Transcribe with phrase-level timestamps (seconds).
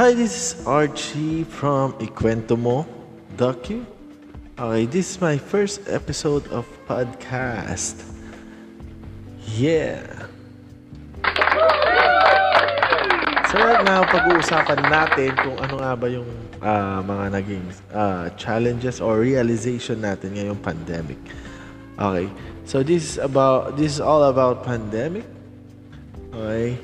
[0.00, 2.88] Hi, this is Archie from Ikwento Mo
[3.36, 3.84] Docu.
[4.56, 8.00] Okay, this is my first episode of podcast.
[9.60, 10.00] Yeah.
[13.52, 16.32] So right now, pag-uusapan natin kung ano nga ba yung
[16.64, 21.20] ah, mga naging ah, challenges or realization natin ngayong pandemic.
[22.00, 22.32] Okay.
[22.64, 25.28] So this is about this is all about pandemic.
[26.32, 26.80] Okay.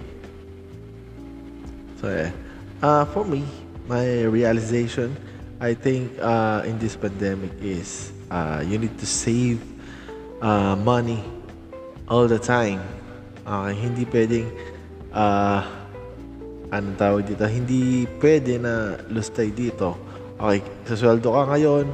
[1.96, 2.45] So yeah.
[2.83, 3.41] Uh, for me,
[3.89, 5.16] my realization,
[5.61, 9.65] I think uh, in this pandemic is uh, you need to save
[10.45, 11.25] uh, money
[12.05, 12.85] all the time.
[13.49, 14.52] Okay, hindi pwedeng
[15.09, 15.65] uh,
[16.69, 19.97] ano tawag dito, hindi pwede na lustay dito.
[20.37, 21.88] Okay, sa sweldo ka ngayon,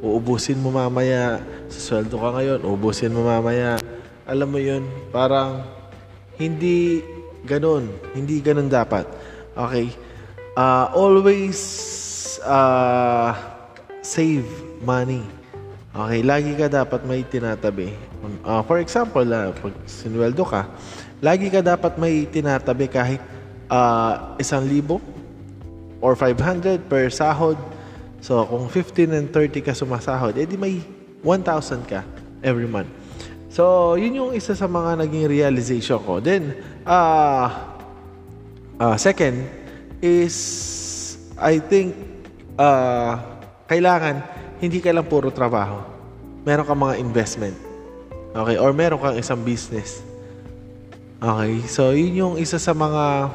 [0.00, 1.44] uubusin mo mamaya.
[1.68, 3.76] Sa sweldo ka ngayon, uubusin mo mamaya.
[4.24, 5.60] Alam mo yun, parang
[6.40, 7.04] hindi
[7.44, 7.92] ganun.
[8.16, 9.04] Hindi ganun dapat.
[9.52, 9.92] Okay?
[10.52, 11.56] Uh, always
[12.44, 13.32] uh,
[14.04, 14.44] save
[14.84, 15.24] money.
[15.96, 17.96] Okay, lagi ka dapat may tinatabi.
[18.44, 20.68] Uh, for example, uh, pag sinweldo ka,
[21.24, 23.20] lagi ka dapat may tinatabi kahit
[23.72, 25.00] uh, isang libo
[26.04, 27.56] or 500 per sahod.
[28.20, 30.84] So, kung 15 and 30 ka sumasahod, edi may
[31.24, 32.04] 1,000 ka
[32.44, 32.92] every month.
[33.48, 36.20] So, yun yung isa sa mga naging realization ko.
[36.20, 37.48] Then, uh,
[38.76, 39.61] uh, second,
[40.02, 40.36] is
[41.38, 41.94] I think
[42.58, 43.16] uh,
[43.70, 44.20] kailangan
[44.58, 45.80] hindi ka lang puro trabaho.
[46.42, 47.56] Meron kang mga investment.
[48.34, 48.58] Okay?
[48.58, 50.02] Or meron kang isang business.
[51.22, 51.62] Okay?
[51.70, 53.30] So, yun yung isa sa mga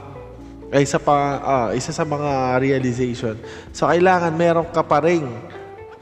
[0.67, 3.39] ay isa pa uh, isa sa mga realization.
[3.71, 5.23] So kailangan meron ka pa ring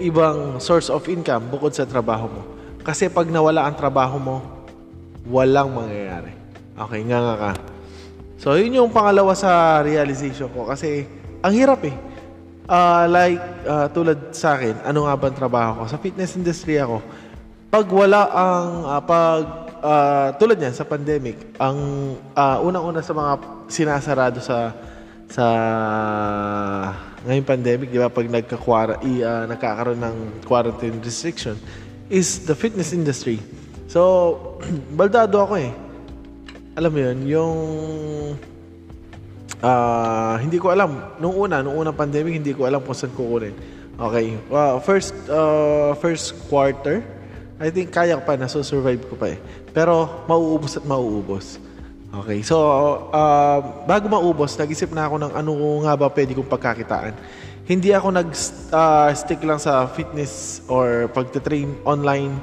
[0.02, 2.42] ibang source of income bukod sa trabaho mo.
[2.82, 4.38] Kasi pag nawala ang trabaho mo,
[5.30, 6.34] walang mangyayari.
[6.74, 7.52] Okay, nga nga ka.
[8.36, 10.67] So, yun yung pangalawa sa realization ko.
[10.67, 11.08] Kasi,
[11.39, 11.96] ang hirap eh.
[12.66, 15.84] Uh, like, uh, tulad sa akin, ano nga ba trabaho ko?
[15.88, 17.00] Sa fitness industry ako.
[17.72, 19.44] Pag wala ang, uh, pag,
[19.79, 21.78] uh, tulad niyan, sa pandemic, ang
[22.35, 23.31] uh, unang-una sa mga
[23.72, 24.74] sinasarado sa,
[25.31, 25.45] sa
[27.24, 31.56] ngayong pandemic, di ba, pag nagka uh, nagkakaroon ng quarantine restriction,
[32.12, 33.40] is the fitness industry.
[33.88, 34.59] So,
[35.00, 35.84] baldado ako eh
[36.75, 37.56] alam mo yun, yung
[39.63, 43.56] uh, hindi ko alam nung una, nung unang pandemic, hindi ko alam kung saan kukunin.
[43.96, 44.36] Okay.
[44.52, 47.00] Uh, first uh, first quarter,
[47.63, 49.40] I think kaya ko pa na so survive ko pa eh.
[49.72, 51.63] Pero mauubos at mauubos.
[52.12, 52.44] Okay.
[52.44, 52.59] So
[53.16, 55.52] uh, bago maubos, nag-isip na ako ng ano
[55.88, 57.16] nga ba pwede kong pagkakitaan.
[57.66, 62.36] Hindi ako nag-stick uh, lang sa fitness or pagte-train online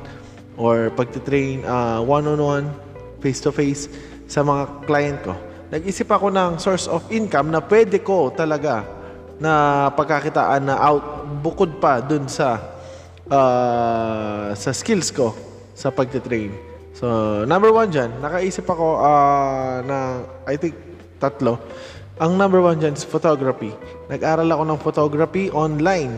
[0.58, 2.66] or pagte-train uh, one-on-one,
[3.22, 5.36] face-to-face sa mga client ko.
[5.68, 8.88] Nag-isip ako ng source of income na pwede ko talaga
[9.36, 12.56] na pagkakitaan na out bukod pa dun sa
[13.28, 15.36] uh, sa skills ko
[15.76, 16.52] sa pagte-train.
[16.96, 17.08] So,
[17.44, 20.76] number one dyan, nakaisip ako uh, na I think
[21.20, 21.60] tatlo.
[22.20, 23.72] Ang number one dyan is photography.
[24.08, 26.16] Nag-aral ako ng photography online.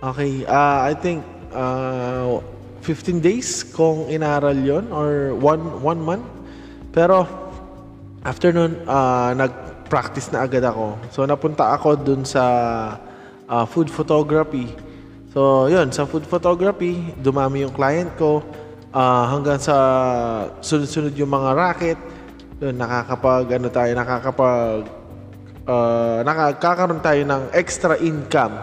[0.00, 2.40] Okay, uh, I think uh,
[2.82, 6.37] 15 days kung inaral yon or one, one month.
[6.92, 7.28] Pero,
[8.24, 10.96] after nun, uh, nag-practice na agad ako.
[11.12, 12.44] So, napunta ako dun sa
[13.48, 14.72] uh, food photography.
[15.32, 18.40] So, yun, sa food photography, dumami yung client ko.
[18.88, 19.76] Uh, hanggang sa
[20.64, 21.98] sunod-sunod yung mga racket.
[22.58, 24.80] Yun, nakakapag, ano tayo, nakakapag,
[25.68, 28.56] uh, nakakaroon tayo ng extra income.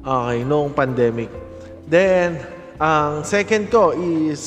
[0.00, 1.28] Okay, noong pandemic.
[1.90, 2.40] Then,
[2.80, 4.40] ang second ko is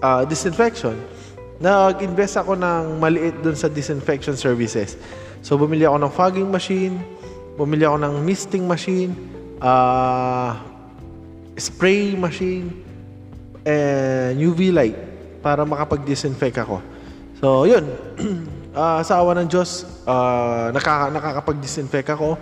[0.00, 0.96] uh, disinfection
[1.64, 5.00] nag-invest ako ng maliit dun sa disinfection services.
[5.40, 7.00] So, bumili ako ng fogging machine,
[7.56, 9.16] bumili ako ng misting machine,
[9.64, 10.60] uh,
[11.56, 12.68] spray machine,
[13.64, 14.96] and UV light
[15.40, 16.84] para makapag-disinfect ako.
[17.40, 17.88] So, yun.
[18.76, 22.36] uh, sa awa ng Diyos, uh, nakaka- nakakapag-disinfect ako.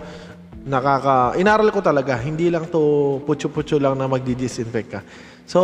[0.63, 4.99] Nakaka inaral ko talaga, hindi lang to putyo-putyo lang na magdi-disinfect ka.
[5.43, 5.59] So,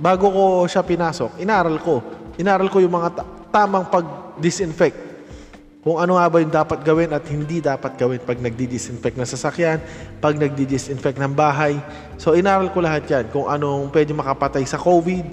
[0.00, 2.00] bago ko siya pinasok, inaral ko
[2.36, 5.06] inaral ko yung mga ta- tamang pag-disinfect.
[5.86, 9.78] Kung ano nga ba yung dapat gawin at hindi dapat gawin pag nagdi-disinfect ng sasakyan,
[10.18, 11.78] pag nagdi-disinfect ng bahay.
[12.18, 13.30] So, inaral ko lahat yan.
[13.30, 15.24] Kung anong pwede makapatay sa COVID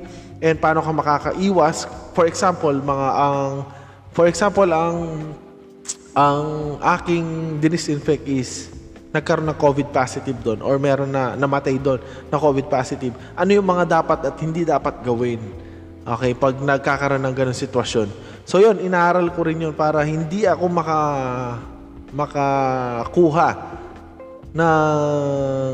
[0.44, 1.90] and paano ka makakaiwas.
[2.14, 3.66] For example, mga ang
[4.14, 4.98] for example, ang
[6.14, 8.70] ang aking disinfect is
[9.10, 11.98] nagkaroon ng COVID positive doon or meron na namatay doon
[12.30, 13.18] na COVID positive.
[13.34, 15.42] Ano yung mga dapat at hindi dapat gawin?
[16.04, 18.12] Okay, pag nagkakaroon ng ganong sitwasyon.
[18.44, 21.00] So yun, inaaral ko rin yun para hindi ako maka
[22.12, 23.50] makakuha
[24.52, 25.72] ng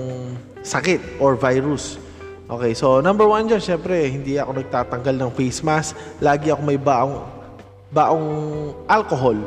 [0.61, 1.97] sakit or virus.
[2.45, 5.97] Okay, so number one dyan, syempre, hindi ako nagtatanggal ng face mask.
[6.21, 7.25] Lagi ako may baong,
[7.89, 8.29] baong
[8.85, 9.37] alcohol.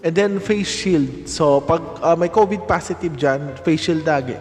[0.00, 1.28] And then face shield.
[1.28, 4.40] So pag uh, may COVID positive dyan, face shield lagi.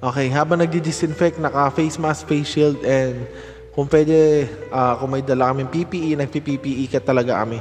[0.00, 3.24] Okay, habang nagdi-disinfect, naka-face mask, face shield, and
[3.76, 7.60] kung pwede, uh, kung may dala kaming PPE, nagpi-PPE ka talaga kami.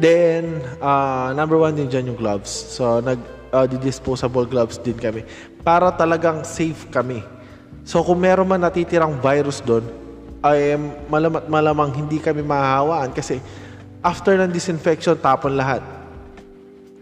[0.00, 2.48] Then, uh, number one din dyan yung gloves.
[2.48, 3.20] So, nag,
[3.52, 5.20] uh, disposable gloves din kami.
[5.60, 7.20] Para talagang safe kami
[7.84, 9.84] So kung meron man natitirang virus doon,
[10.40, 10.76] ay
[11.10, 13.42] malamat malamang hindi kami mahahawaan kasi
[14.00, 15.84] after ng disinfection, tapon lahat.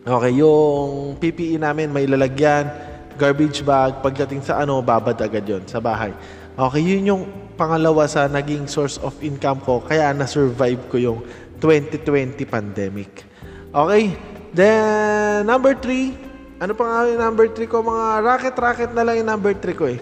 [0.02, 2.72] Okay, yung PPE namin may lalagyan,
[3.20, 6.14] garbage bag, pagdating sa ano, babad agad yon sa bahay.
[6.56, 7.22] Okay, yun yung
[7.58, 11.18] pangalawa sa naging source of income ko, kaya na-survive ko yung
[11.58, 13.26] 2020 pandemic.
[13.74, 14.14] Okay,
[14.54, 16.14] then number three,
[16.62, 17.82] ano pa nga yung number three ko?
[17.82, 19.98] Mga racket-racket na lang yung number three ko eh.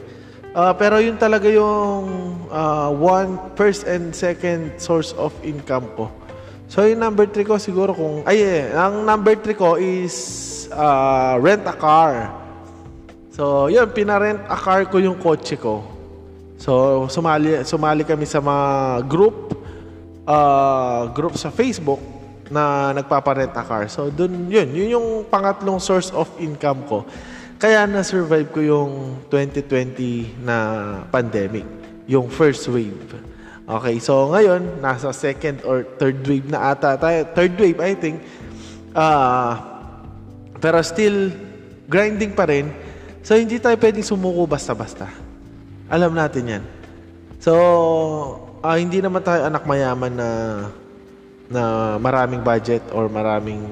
[0.52, 2.04] Uh, pero yun talaga yung
[2.52, 6.12] uh, one, first and second source of income ko.
[6.68, 10.14] So yung number three ko siguro kung, ay eh, ang number three ko is
[10.72, 12.28] uh, rent a car.
[13.32, 15.95] So yun, pinarent a car ko yung kotse ko.
[16.56, 18.66] So sumali, sumali kami sa mga
[19.04, 19.54] group,
[20.24, 22.00] uh, group sa Facebook
[22.48, 23.84] na nagpaparent a car.
[23.92, 27.04] So dun, yun, yun yung pangatlong source of income ko.
[27.56, 28.92] Kaya na-survive ko yung
[29.32, 30.56] 2020 na
[31.08, 31.64] pandemic,
[32.04, 33.16] yung first wave.
[33.66, 37.26] Okay, so ngayon, nasa second or third wave na ata tayo.
[37.34, 38.22] Third wave, I think.
[38.94, 39.58] Uh,
[40.62, 41.34] pero still,
[41.90, 42.70] grinding pa rin.
[43.26, 45.25] So, hindi tayo pwedeng sumuko basta-basta.
[45.86, 46.64] Alam natin yan.
[47.38, 47.52] So,
[48.58, 50.30] uh, hindi naman tayo anak mayaman na
[51.46, 51.62] na
[52.02, 53.62] maraming budget or maraming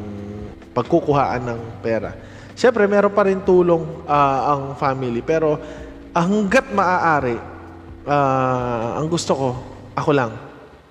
[0.71, 2.15] pagkukuhaan ng pera.
[2.55, 5.27] Siyempre, meron pa rin tulong uh, ang family.
[5.27, 5.59] Pero
[6.15, 7.35] hanggat maaari,
[8.07, 9.49] uh, ang gusto ko,
[9.99, 10.33] ako lang.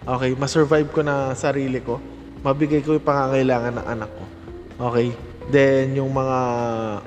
[0.03, 2.03] Okay, ma-survive ko na sarili ko.
[2.43, 4.23] Mabigay ko yung pangangailangan ng anak ko.
[4.91, 5.15] Okay?
[5.47, 6.39] Then, yung mga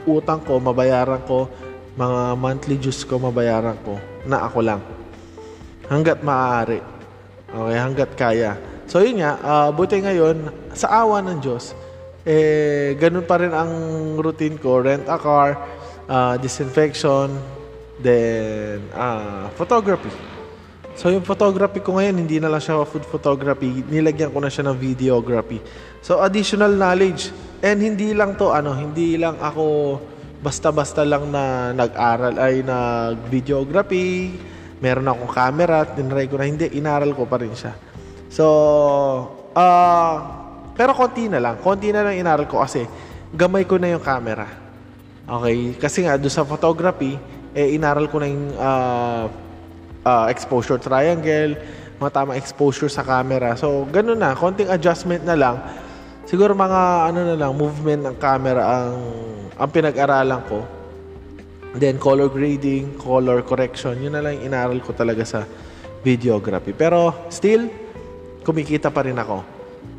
[0.08, 1.52] utang ko, mabayaran ko.
[1.96, 3.96] Mga monthly dues ko, mabayaran ko.
[4.28, 4.84] Na ako lang.
[5.88, 6.84] Hanggat maaari.
[7.48, 8.52] Okay, hanggat kaya.
[8.84, 9.40] So, yun nga.
[9.40, 11.72] Uh, buti ngayon, sa awa ng Diyos,
[12.28, 13.72] eh, ganun pa rin ang
[14.20, 14.84] routine ko.
[14.84, 15.56] Rent a car,
[16.04, 17.32] uh, disinfection,
[18.02, 20.12] then uh, photography.
[20.96, 24.64] So yung photography ko ngayon, hindi na lang siya food photography, nilagyan ko na siya
[24.72, 25.60] ng videography.
[26.00, 27.28] So additional knowledge.
[27.60, 29.96] And hindi lang to, ano, hindi lang ako
[30.40, 34.36] basta-basta lang na nag-aral ay nag-videography,
[34.80, 37.72] meron akong camera, tinry ko na, hindi, inaral ko pa rin siya.
[38.28, 38.44] So,
[39.56, 40.14] uh,
[40.76, 41.56] pero konti na lang.
[41.64, 42.84] Konti na lang inaral ko kasi
[43.32, 44.44] gamay ko na yung camera.
[45.24, 45.80] Okay?
[45.80, 47.16] Kasi nga, doon sa photography,
[47.56, 49.24] eh, inaral ko na yung uh,
[50.04, 51.56] uh, exposure triangle,
[51.96, 53.56] mga tamang exposure sa camera.
[53.56, 54.36] So, ganun na.
[54.36, 55.56] Konting adjustment na lang.
[56.26, 58.98] Siguro mga ano na lang, movement ng camera ang,
[59.54, 60.66] ang pinag-aralan ko.
[61.78, 64.02] Then, color grading, color correction.
[64.02, 65.46] Yun na lang inaral ko talaga sa
[66.02, 66.74] videography.
[66.74, 67.70] Pero, still,
[68.42, 69.46] kumikita pa rin ako.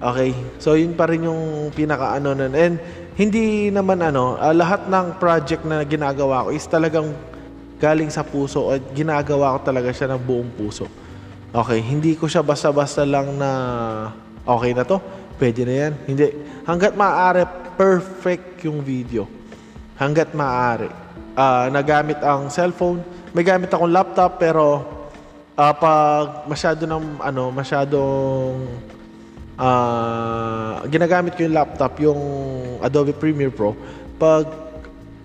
[0.04, 0.36] Okay?
[0.60, 2.52] So, yun pa rin yung pinaka-ano nun.
[2.52, 2.76] And,
[3.16, 7.16] hindi naman ano, uh, lahat ng project na ginagawa ko is talagang
[7.82, 10.86] galing sa puso at ginagawa ko talaga siya ng buong puso.
[11.50, 13.50] Okay, hindi ko siya basta-basta lang na
[14.46, 15.02] okay na to,
[15.38, 15.94] pwede na yan.
[16.06, 16.28] Hindi.
[16.66, 17.46] Hanggat maaari,
[17.78, 19.30] perfect yung video.
[19.98, 20.90] Hanggat maaari.
[21.38, 23.02] Uh, nagamit ang cellphone.
[23.34, 24.84] May gamit akong laptop pero
[25.58, 28.66] uh, pag masyado ng ano, masyadong
[29.58, 32.22] uh, ginagamit ko yung laptop, yung
[32.82, 33.74] Adobe Premiere Pro,
[34.18, 34.46] pag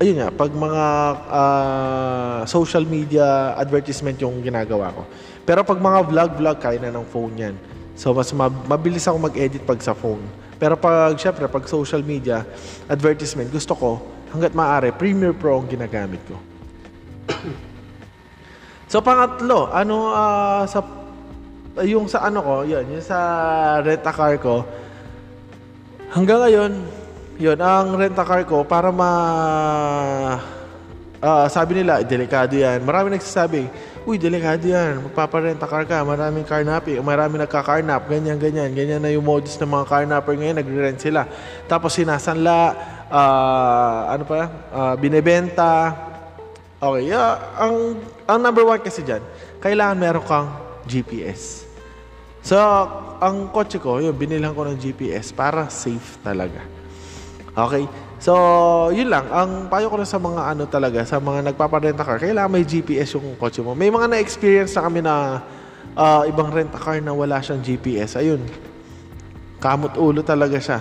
[0.00, 0.84] ayun nga, pag mga
[1.30, 5.02] uh, social media advertisement yung ginagawa ko.
[5.46, 7.54] Pero pag mga vlog-vlog, kaya na ng phone yan.
[7.92, 8.32] So, mas
[8.66, 10.24] mabilis ako mag-edit pag sa phone.
[10.56, 12.46] Pero pag, syempre, pag social media
[12.88, 13.90] advertisement, gusto ko,
[14.32, 16.36] hanggat maaari, Premiere Pro ang ginagamit ko.
[18.92, 20.80] so, pangatlo, ano uh, sa
[21.80, 23.18] yung sa ano ko, yun, yung sa
[23.80, 24.60] rent-a-car ko,
[26.12, 26.72] hanggang ngayon,
[27.40, 29.10] yun, ang rent-a-car ko, para ma...
[31.22, 32.82] Uh, sabi nila, delikado yan.
[32.82, 33.70] Marami nagsasabi,
[34.02, 35.06] uy, delikado yan.
[35.10, 38.70] Magpaparent-a-car ka, maraming carnapping, maraming nagka-carnap, ganyan, ganyan.
[38.74, 41.26] Ganyan na yung modus ng mga carnapper ngayon, nagre-rent sila.
[41.70, 42.60] Tapos sinasanla,
[43.06, 44.40] uh, ano pa,
[44.74, 45.94] uh, binebenta.
[46.82, 47.74] Okay, uh, ang,
[48.26, 49.22] ang number one kasi dyan,
[49.62, 50.48] kailangan meron kang
[50.82, 51.70] GPS.
[52.42, 52.58] So,
[53.22, 56.58] ang kotse ko, yun, binilhan ko ng GPS para safe talaga.
[57.52, 57.84] Okay?
[58.22, 58.32] So,
[58.94, 59.28] yun lang.
[59.28, 63.18] Ang payo ko na sa mga ano talaga, sa mga nagpaparenta car, kailangan may GPS
[63.18, 63.76] yung kotse mo.
[63.76, 65.42] May mga na-experience na kami na
[65.98, 68.16] uh, ibang rent a car na wala siyang GPS.
[68.16, 68.40] Ayun,
[69.60, 70.80] kamot ulo talaga siya.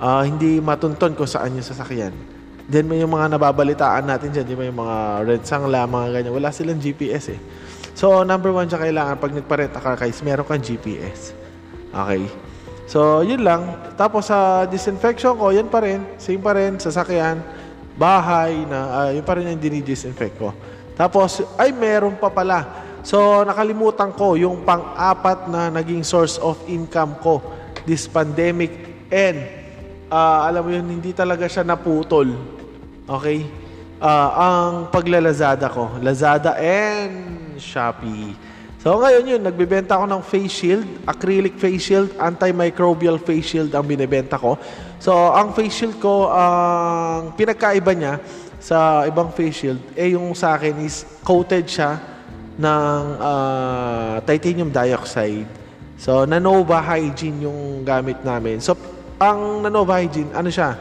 [0.00, 2.14] Uh, hindi matunton kung saan yung sasakyan.
[2.64, 4.96] Then may yung mga nababalitaan natin dyan, di ba yung mga
[5.28, 6.32] rent sangla, mga ganyan.
[6.32, 7.40] Wala silang GPS eh.
[7.94, 11.36] So, number one siya kailangan pag nagpa-rent a car guys, meron kang GPS.
[11.92, 12.53] Okay.
[12.84, 13.64] So, yun lang.
[13.96, 16.04] Tapos sa uh, disinfection ko, yan pa rin.
[16.20, 16.76] Same pa rin.
[16.76, 17.40] Sasakyan,
[17.96, 20.52] bahay, na, uh, yun pa rin yung dinidisinfect ko.
[20.94, 22.84] Tapos, ay meron pa pala.
[23.04, 27.40] So, nakalimutan ko yung pang-apat na naging source of income ko
[27.88, 28.72] this pandemic.
[29.12, 29.44] And,
[30.08, 32.32] uh, alam mo yun, hindi talaga siya naputol.
[33.04, 33.44] Okay?
[34.00, 35.96] Uh, ang paglalazada ko.
[36.04, 38.36] Lazada and Shopee.
[38.84, 43.88] So ngayon yun, nagbebenta ako ng face shield, acrylic face shield, antimicrobial face shield ang
[43.88, 44.60] binebenta ko.
[45.00, 48.20] So ang face shield ko, ang uh, pinagkaiba niya
[48.60, 51.96] sa ibang face shield, eh yung sa akin is coated siya
[52.60, 55.48] ng uh, titanium dioxide.
[55.96, 58.60] So Nanova Hygiene yung gamit namin.
[58.60, 58.76] So
[59.16, 60.76] ang Nanova Hygiene, ano siya?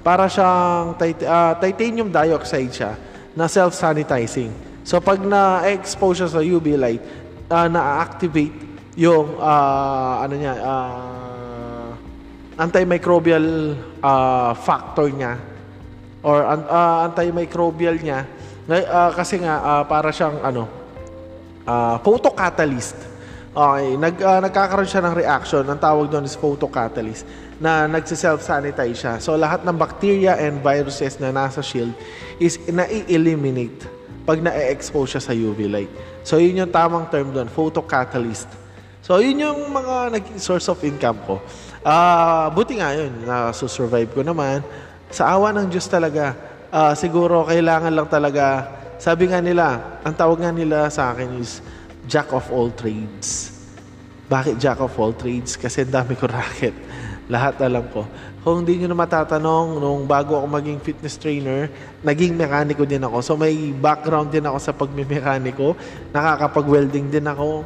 [0.00, 2.96] Para siyang tit- uh, titanium dioxide siya
[3.36, 4.72] na self-sanitizing.
[4.88, 7.21] So pag na-expose siya sa UV light,
[7.52, 8.56] uh, na-activate
[8.96, 11.90] yung uh, ano niya uh,
[12.56, 15.36] antimicrobial uh, factor niya
[16.24, 18.24] or uh, antimicrobial niya
[18.68, 20.64] uh, kasi nga uh, para siyang ano
[21.68, 23.12] uh, photocatalyst.
[23.52, 25.60] Okay, nag uh, nagkakaroon siya ng reaction.
[25.68, 27.28] Ang tawag doon is photocatalyst
[27.60, 29.14] na nagse-self-sanitize siya.
[29.20, 31.92] So lahat ng bacteria and viruses na nasa shield
[32.40, 33.91] is na-eliminate
[34.22, 35.92] pag na-expose siya sa UV light.
[36.22, 38.46] So, yun yung tamang term doon, photocatalyst.
[39.02, 41.42] So, yun yung mga naging source of income ko.
[41.82, 44.62] Uh, buti nga yun, na-survive ko naman.
[45.10, 46.38] Sa awa ng Diyos talaga,
[46.70, 48.70] uh, siguro kailangan lang talaga,
[49.02, 51.58] sabi nga nila, ang tawag nga nila sa akin is
[52.06, 53.50] Jack of all trades.
[54.30, 55.58] Bakit Jack of all trades?
[55.58, 56.74] Kasi dami ko racket.
[57.30, 58.02] Lahat alam ko.
[58.42, 61.70] Kung hindi nyo na matatanong, nung bago ako maging fitness trainer,
[62.02, 63.22] naging mekaniko din ako.
[63.22, 65.78] So may background din ako sa pagmimekaniko.
[66.10, 67.62] Nakakapag-welding din ako.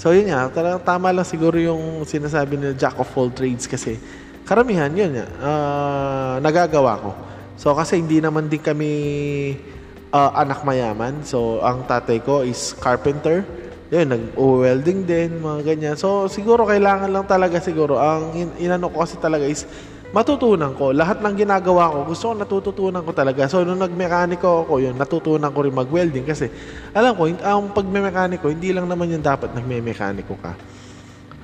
[0.00, 4.00] So yun nga, talagang tama lang siguro yung sinasabi ni Jack of all trades kasi
[4.48, 7.10] karamihan yun nga, uh, nagagawa ko.
[7.54, 8.90] So kasi hindi naman din kami
[10.10, 11.22] uh, anak mayaman.
[11.22, 13.42] So ang tatay ko is carpenter.
[13.94, 15.94] Yun, nag-welding din, mga ganyan.
[15.94, 19.62] So siguro kailangan lang talaga siguro, ang in- inano ko kasi talaga is
[20.14, 20.94] matutunan ko.
[20.94, 23.50] Lahat ng ginagawa ko, gusto ko natututunan ko talaga.
[23.50, 26.46] So, nung nagmekaniko ako, yun, natutunan ko rin mag-welding kasi
[26.94, 30.54] alam ko, ang pagmemekaniko, hindi lang naman yung dapat nagmemekaniko ka.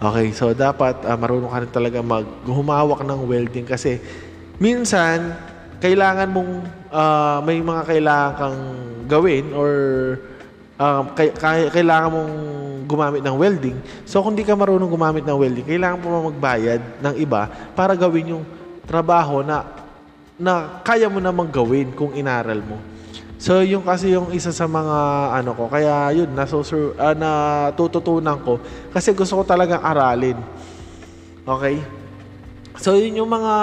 [0.01, 3.99] Okay, so dapat uh, marunong ka rin talaga maghumawak ng welding kasi
[4.63, 5.35] minsan,
[5.83, 6.53] kailangan mong,
[6.95, 8.61] uh, may mga kailangan kang
[9.11, 9.71] gawin or
[10.81, 11.05] uh,
[11.71, 12.33] kailangan mong
[12.89, 13.77] gumamit ng welding.
[14.09, 17.47] So, kung di ka marunong gumamit ng welding, kailangan mo magbayad ng iba
[17.77, 18.45] para gawin yung
[18.89, 19.63] trabaho na
[20.41, 22.81] na kaya mo namang gawin kung inaral mo.
[23.41, 24.97] So, yung kasi yung isa sa mga
[25.37, 28.61] ano ko, kaya yun, nasusur, uh, natututunan ko
[28.93, 30.37] kasi gusto ko talagang aralin.
[31.45, 31.81] Okay?
[32.81, 33.55] So, yun yung mga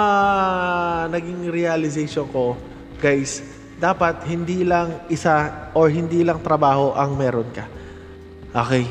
[1.10, 2.58] naging realization ko,
[2.98, 3.42] guys,
[3.78, 7.64] dapat hindi lang isa or hindi lang trabaho ang meron ka.
[8.50, 8.84] Okay?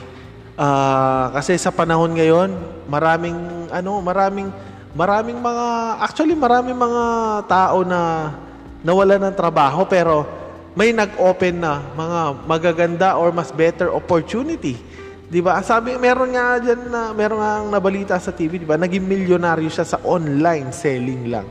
[0.58, 2.56] Uh, kasi sa panahon ngayon,
[2.88, 4.50] maraming ano, maraming
[4.96, 5.67] maraming mga
[6.01, 7.03] actually maraming mga
[7.46, 8.34] tao na
[8.82, 10.25] nawala ng trabaho pero
[10.74, 14.79] may nag-open na mga magaganda or mas better opportunity.
[15.27, 15.60] 'Di ba?
[15.60, 18.79] Sabi meron nga diyan na meron nga nabalita sa TV, 'di ba?
[18.79, 21.48] Naging milyonaryo siya sa online selling lang.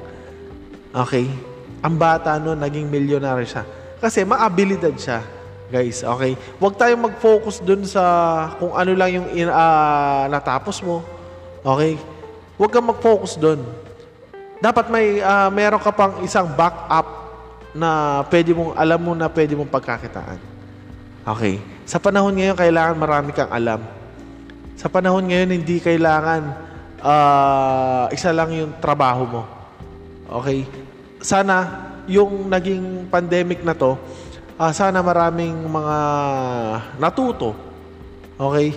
[0.96, 1.55] Okay?
[1.86, 3.62] Ang bata noon naging milyonaryo siya
[4.02, 5.22] kasi maabilidad siya.
[5.66, 6.38] Guys, okay?
[6.62, 8.02] Huwag tayong mag-focus dun sa
[8.58, 11.02] kung ano lang yung uh, natapos mo.
[11.62, 11.98] Okay?
[12.58, 13.62] Huwag kang mag-focus doon.
[14.62, 17.06] Dapat may uh, meron ka pang isang backup
[17.74, 20.38] na pwede mong alam mo na pwede mong pagkakitaan.
[21.26, 21.58] Okay.
[21.82, 23.82] Sa panahon ngayon, kailangan marami kang alam.
[24.78, 26.42] Sa panahon ngayon, hindi kailangan
[27.02, 29.42] uh, isa lang yung trabaho mo.
[30.40, 30.62] Okay?
[31.20, 31.54] Sana
[32.06, 33.98] yung naging pandemic na to,
[34.56, 35.98] uh, sana maraming mga
[36.96, 37.52] natuto.
[38.38, 38.76] Okay?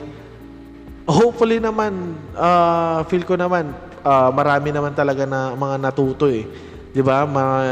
[1.10, 3.74] Hopefully naman, uh, feel ko naman,
[4.06, 6.46] uh, marami naman talaga na mga natuto eh.
[6.90, 7.22] 'Di ba?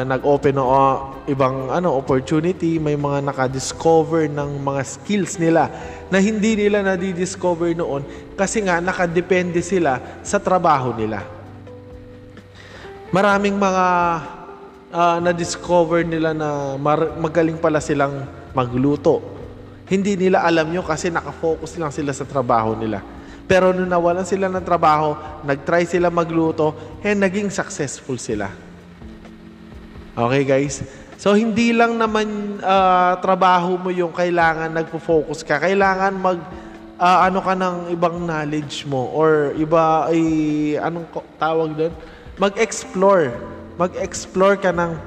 [0.06, 5.74] nag-open ng uh, ibang ano opportunity, may mga naka-discover ng mga skills nila
[6.14, 8.06] na hindi nila na-discover noon
[8.38, 11.26] kasi nga nakadepende sila sa trabaho nila.
[13.10, 13.86] Maraming mga
[14.91, 19.24] ah, na-discover nila na mar- magaling pala silang magluto.
[19.88, 23.00] Hindi nila alam yun kasi nakafocus lang sila sa trabaho nila.
[23.48, 25.15] Pero nung nawalan sila ng trabaho,
[25.48, 28.51] nag-try sila magluto, and naging successful sila.
[30.12, 30.84] Okay guys?
[31.17, 35.63] So hindi lang naman ah, trabaho mo yung kailangan nagpo-focus ka.
[35.63, 36.39] Kailangan mag
[37.00, 40.22] ah, ano ka ng ibang knowledge mo or iba ay
[40.77, 41.08] anong
[41.39, 41.94] tawag doon?
[42.38, 43.57] Mag-explore.
[43.78, 44.98] Mag-explore ka ng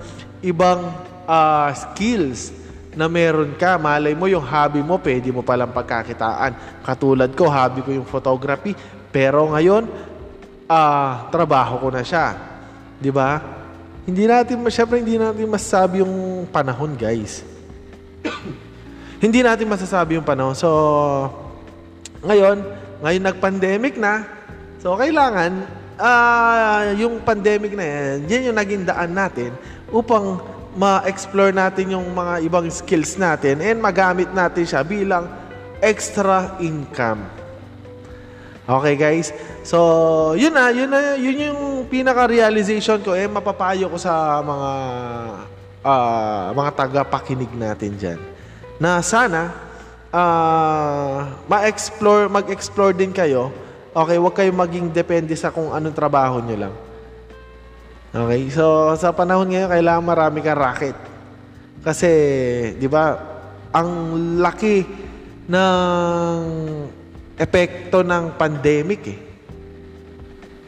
[0.47, 0.95] ibang
[1.27, 2.55] ah, skills
[2.95, 3.77] na meron ka.
[3.77, 6.83] Malay mo yung hobby mo, pwede mo palang pagkakitaan.
[6.87, 8.75] Katulad ko, hobby ko yung photography.
[9.11, 9.91] Pero ngayon,
[10.71, 12.39] ah, trabaho ko na siya.
[13.03, 13.43] 'Di ba?
[14.07, 17.45] Hindi natin, syempre hindi natin masasabi yung panahon, guys.
[19.25, 20.57] hindi natin masasabi yung panahon.
[20.57, 20.69] So,
[22.25, 22.65] ngayon,
[23.05, 24.25] ngayon nag-pandemic na.
[24.81, 25.69] So, kailangan,
[26.00, 29.52] ah yung pandemic na yan, yan yung naging daan natin
[29.92, 30.40] upang
[30.75, 35.28] ma-explore natin yung mga ibang skills natin and magamit natin siya bilang
[35.83, 37.26] extra income.
[38.71, 39.35] Okay guys?
[39.66, 44.71] So, yun na, yun na, yun yung pinaka-realization ko eh mapapayo ko sa mga
[45.83, 48.21] ah, mga taga-pakinig natin diyan.
[48.78, 49.50] Na sana
[50.14, 53.50] ah, ma-explore, mag-explore din kayo.
[53.90, 56.75] Okay, huwag kayong maging depende sa kung anong trabaho nyo lang.
[58.14, 60.94] Okay, so sa panahon ngayon kailangan marami kang racket.
[61.82, 62.11] Kasi,
[62.78, 63.18] 'di ba,
[63.75, 64.87] ang laki
[65.50, 66.38] ng
[67.35, 69.18] epekto ng pandemic eh.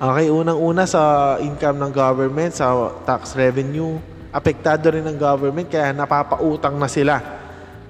[0.02, 4.02] Okay, unang-una sa income ng government, sa tax revenue,
[4.34, 7.22] apektado rin ng government kaya napapautang na sila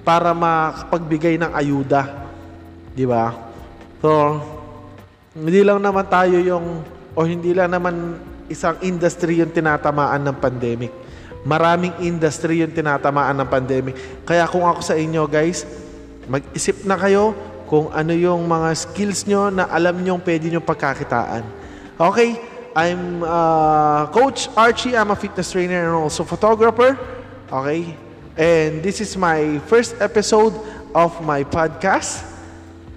[0.05, 2.29] para makapagbigay ng ayuda.
[2.93, 3.33] Di ba?
[3.97, 4.37] So,
[5.33, 6.85] hindi lang naman tayo yung,
[7.17, 8.21] o hindi lang naman
[8.53, 10.93] isang industry yung tinatamaan ng pandemic.
[11.43, 13.97] Maraming industry yung tinatamaan ng pandemic.
[14.23, 15.65] Kaya kung ako sa inyo guys,
[16.29, 17.35] mag-isip na kayo
[17.67, 21.43] kung ano yung mga skills nyo na alam nyo pwede nyo pagkakitaan.
[21.97, 22.37] Okay,
[22.77, 24.93] I'm uh, Coach Archie.
[24.93, 26.95] I'm a fitness trainer and also photographer.
[27.49, 27.97] Okay,
[28.37, 30.53] and this is my first episode
[30.93, 32.32] of my podcast.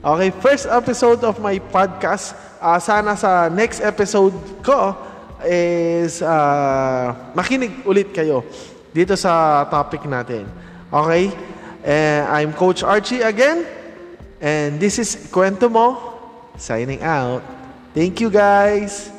[0.07, 2.39] Okay, first episode of my podcast.
[2.63, 4.31] Ah, sana sa next episode
[4.63, 4.95] ko
[5.43, 8.47] is uh, makinig ulit kayo
[8.95, 10.47] dito sa topic natin.
[10.95, 11.35] Okay?
[11.83, 13.67] Eh, I'm Coach Archie again.
[14.39, 15.99] And this is Kwento Mo,
[16.55, 17.43] signing out.
[17.91, 19.16] Thank you guys.